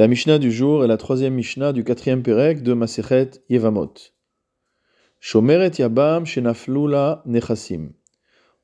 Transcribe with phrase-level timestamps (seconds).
[0.00, 3.92] La Mishnah du jour est la troisième Mishnah du quatrième Pérec de Masechet Yevamot.
[5.18, 7.90] Shomeret Yabam Shenaflula Nechasim.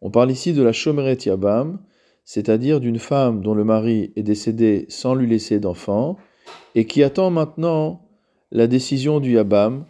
[0.00, 1.78] On parle ici de la Shomeret Yabam,
[2.24, 6.16] c'est-à-dire d'une femme dont le mari est décédé sans lui laisser d'enfant
[6.74, 8.08] et qui attend maintenant
[8.50, 9.84] la décision du Yabam,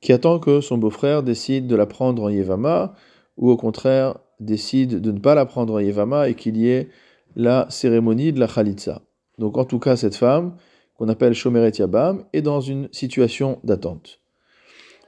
[0.00, 2.94] qui attend que son beau-frère décide de la prendre en Yevama
[3.36, 6.88] ou au contraire décide de ne pas la prendre en Yevama et qu'il y ait
[7.34, 9.02] la cérémonie de la Khalitsa.
[9.42, 10.54] Donc en tout cas, cette femme,
[10.94, 14.20] qu'on appelle Shomeret Yabam, est dans une situation d'attente.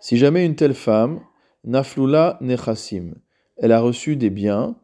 [0.00, 1.20] Si jamais une telle femme,
[1.62, 3.14] Naflula Nechassim,
[3.58, 4.74] elle a reçu des biens,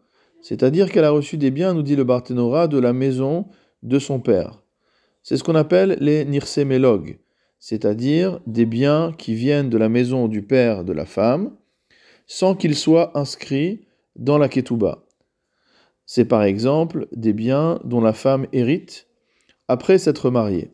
[0.40, 3.48] c'est-à-dire qu'elle a reçu des biens, nous dit le Barthénora, de la maison
[3.82, 4.62] de son père.
[5.24, 7.18] C'est ce qu'on appelle les Nirsemelog,
[7.58, 11.56] c'est-à-dire des biens qui viennent de la maison du père de la femme,
[12.28, 15.02] sans qu'ils soient inscrits dans la Ketouba.
[16.06, 19.09] C'est par exemple des biens dont la femme hérite
[19.70, 20.72] après s'être mariée.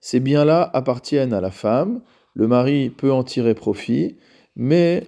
[0.00, 2.00] Ces biens-là appartiennent à la femme,
[2.34, 4.16] le mari peut en tirer profit,
[4.56, 5.04] mais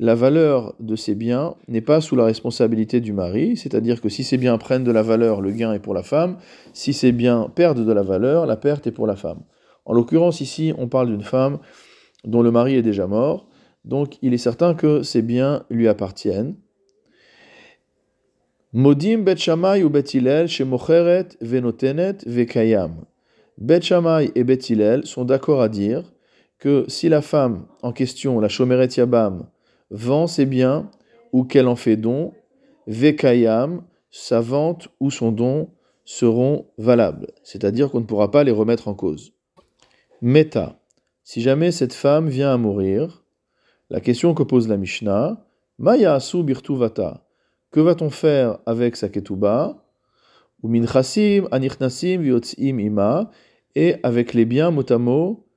[0.00, 4.24] la valeur de ces biens n'est pas sous la responsabilité du mari, c'est-à-dire que si
[4.24, 6.38] ces biens prennent de la valeur, le gain est pour la femme,
[6.72, 9.42] si ces biens perdent de la valeur, la perte est pour la femme.
[9.84, 11.58] En l'occurrence, ici, on parle d'une femme
[12.24, 13.46] dont le mari est déjà mort,
[13.84, 16.56] donc il est certain que ces biens lui appartiennent.
[18.74, 19.36] Modim Bet
[19.84, 23.04] ou Bet Shemocheret Venotenet Vekayam.
[23.58, 23.80] Bet
[24.34, 26.10] et Bet sont d'accord à dire
[26.58, 29.46] que si la femme en question, la Shomeret Yabam,
[29.90, 30.90] vend ses biens
[31.32, 32.32] ou qu'elle en fait don,
[32.86, 35.68] Vekayam, sa vente ou son don
[36.06, 39.34] seront valables, c'est-à-dire qu'on ne pourra pas les remettre en cause.
[40.22, 40.80] Meta,
[41.24, 43.22] si jamais cette femme vient à mourir,
[43.90, 45.44] la question que pose la Mishnah,
[45.78, 47.26] Maya asu birtuvata,
[47.72, 49.84] que va-t-on faire avec sa ketouba
[50.62, 53.30] Ou minchasim, anichnasim, viotzim ima,
[53.74, 55.48] et avec les biens motamo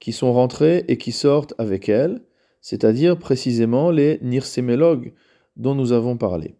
[0.00, 2.22] qui sont rentrés et qui sortent avec elle,
[2.60, 5.14] c'est-à-dire précisément les nirsemelog
[5.56, 6.56] dont nous avons parlé.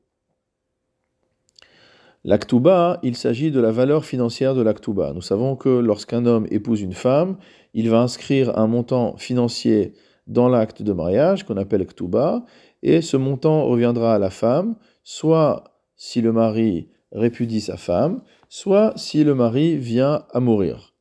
[2.25, 5.13] L'actuba, il s'agit de la valeur financière de l'actuba.
[5.13, 7.37] Nous savons que lorsqu'un homme épouse une femme,
[7.75, 9.95] il va inscrire un montant financier
[10.27, 12.45] dans l'acte de mariage qu'on appelle l'actuba,
[12.83, 15.65] et ce montant reviendra à la femme soit
[15.97, 20.95] si le mari répudie sa femme, soit si le mari vient à mourir.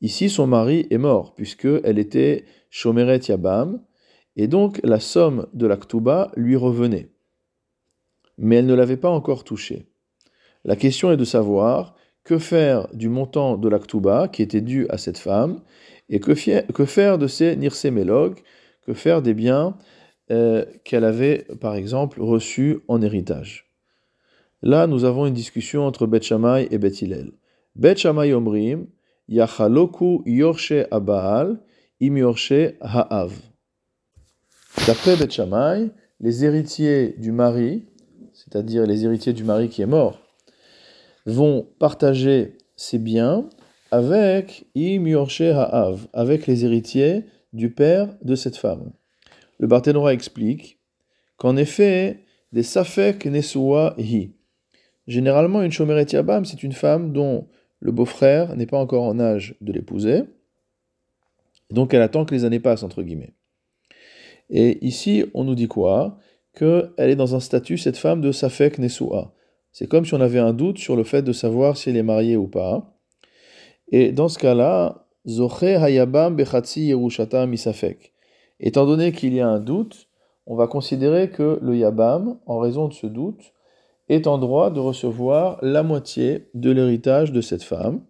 [0.00, 3.82] Ici, son mari est mort, puisqu'elle était Shomeret Yabam,
[4.36, 7.10] et donc la somme de l'Aktuba lui revenait.
[8.38, 9.86] Mais elle ne l'avait pas encore touché.
[10.64, 11.94] La question est de savoir
[12.24, 15.60] que faire du montant de l'Aktuba qui était dû à cette femme,
[16.08, 18.40] et que, faire de ces Nirsemelog,
[18.94, 19.76] faire des biens
[20.30, 23.70] euh, qu'elle avait, par exemple, reçu en héritage.
[24.62, 27.32] Là, nous avons une discussion entre Bet Shammai et Bet Hillel.
[27.74, 28.86] Bet Shammai omrim,
[29.28, 31.60] yachaloku yorshe abaal,
[32.00, 33.32] im yorshe ha'av.
[34.86, 35.90] D'après Bet Shammai,
[36.20, 37.86] les héritiers du mari,
[38.32, 40.20] c'est-à-dire les héritiers du mari qui est mort,
[41.26, 43.48] vont partager ses biens
[43.90, 48.92] avec im yorshe ha'av, avec les héritiers du père de cette femme.
[49.58, 50.78] Le Barthénora explique
[51.36, 54.32] qu'en effet, des Safek Nesua Hi.
[55.06, 57.48] Généralement, une Shomeret Yabam, c'est une femme dont
[57.80, 60.22] le beau-frère n'est pas encore en âge de l'épouser.
[61.70, 63.34] Donc elle attend que les années passent, entre guillemets.
[64.50, 66.18] Et ici, on nous dit quoi?
[66.54, 69.32] Qu'elle est dans un statut, cette femme, de Safek Nesua.
[69.72, 72.02] C'est comme si on avait un doute sur le fait de savoir si elle est
[72.02, 72.98] mariée ou pas.
[73.92, 78.12] Et dans ce cas-là, Hayabam Bechatsi Yerushata Misafek.
[78.58, 80.08] Étant donné qu'il y a un doute,
[80.46, 83.52] on va considérer que le Yabam, en raison de ce doute,
[84.08, 88.02] est en droit de recevoir la moitié de l'héritage de cette femme.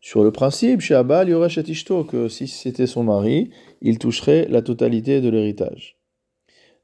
[0.00, 3.50] Sur le principe, chez Abba, il y aurait que si c'était son mari,
[3.80, 5.98] il toucherait la totalité de l'héritage.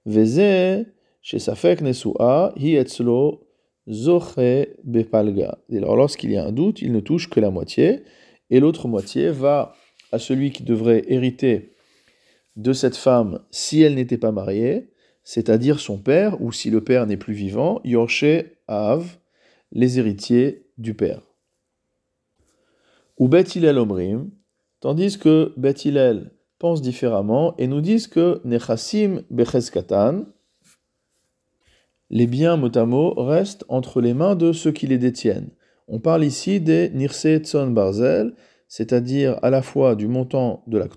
[0.04, 0.86] Veze,
[1.22, 3.46] chez Safek Nesua, hi etzlo
[3.88, 5.58] zoche bepalga.
[5.70, 8.02] Alors lorsqu'il y a un doute, il ne touche que la moitié,
[8.50, 9.74] et l'autre moitié va
[10.12, 11.74] à celui qui devrait hériter
[12.56, 14.90] de cette femme si elle n'était pas mariée,
[15.24, 19.16] c'est-à-dire son père, ou si le père n'est plus vivant, Yorshe Av,
[19.72, 21.22] les héritiers du père.
[23.18, 23.44] Ou Bet
[23.76, 24.30] Omrim,
[24.80, 25.74] tandis que Bet
[26.58, 30.26] pense différemment et nous disent que Nechassim Becheskatan,
[32.10, 35.50] les biens motamo restent entre les mains de ceux qui les détiennent.
[35.86, 38.34] On parle ici des Nirse Tzon Barzel,
[38.68, 40.88] c'est-à-dire à la fois du montant de la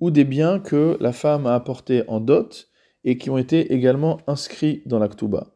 [0.00, 2.68] ou des biens que la femme a apportés en dot
[3.04, 5.54] et qui ont été également inscrits dans l'Aktuba.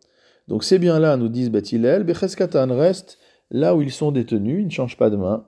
[0.49, 3.19] Donc ces biens-là, nous disent Bethilel, Becheskatan reste
[3.51, 5.47] là où ils sont détenus, ils ne changent pas de main.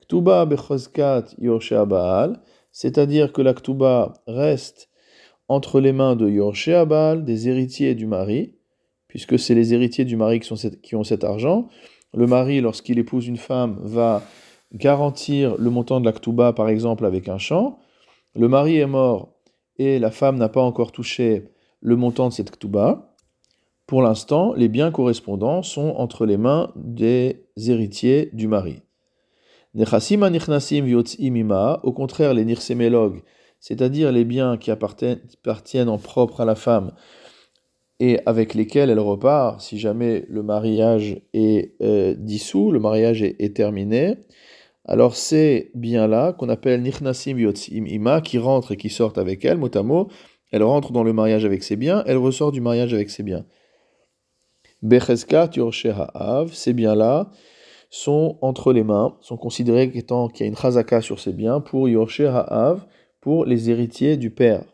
[0.00, 2.40] Ktuba bechozkat Yorshea Baal,
[2.72, 4.88] c'est-à-dire que la Ktuba reste
[5.48, 8.56] entre les mains de Yorshea Baal, des héritiers du mari,
[9.12, 11.68] puisque c'est les héritiers du mari qui, ont cet argent.
[12.14, 14.22] Le mari, lorsqu'il épouse une femme, va
[14.72, 17.78] garantir le montant de la Ktuba, par exemple, avec un champ.
[18.34, 19.34] Le mari est mort
[19.76, 21.50] et la femme n'a pas encore touché
[21.82, 23.14] le montant de cette Ktuba.
[23.86, 28.80] Pour l'instant, les biens correspondants sont entre les mains des héritiers du mari.
[29.74, 29.84] Au
[31.92, 33.22] contraire, les nirsémélog,
[33.60, 36.92] c'est-à-dire les biens qui appartiennent en propre à la femme
[38.02, 43.54] et avec lesquels elle repart si jamais le mariage est euh, dissous, le mariage est,
[43.54, 44.16] terminé,
[44.84, 49.56] alors ces biens-là, qu'on appelle Nichnasim Yotzim Ima, qui rentrent et qui sortent avec elle,
[49.56, 50.08] mot à mot,
[50.50, 53.46] elle rentre dans le mariage avec ses biens, elle ressort du mariage avec ses biens.
[54.82, 57.30] Becheska Ha'av, ces biens-là
[57.88, 61.88] sont entre les mains, sont considérés qu'il y a une chazaka sur ces biens pour
[61.88, 62.84] Yorshe Ha'av,
[63.20, 64.64] pour les héritiers du père.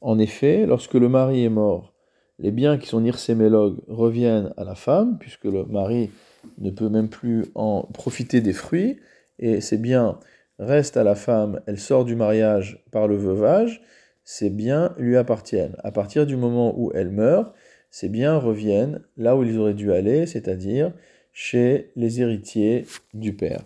[0.00, 1.94] En effet, lorsque le mari est mort,
[2.38, 6.10] les biens qui sont nirsémélogues reviennent à la femme, puisque le mari
[6.58, 8.98] ne peut même plus en profiter des fruits,
[9.38, 10.18] et ces biens
[10.58, 13.82] restent à la femme, elle sort du mariage par le veuvage,
[14.24, 15.76] ces biens lui appartiennent.
[15.82, 17.54] À partir du moment où elle meurt,
[17.90, 20.92] ces biens reviennent là où ils auraient dû aller, c'est-à-dire
[21.32, 22.84] chez les héritiers
[23.14, 23.62] du père.